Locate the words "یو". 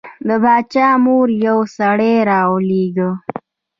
1.45-1.59